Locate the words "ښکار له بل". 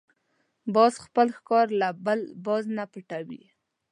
1.37-2.19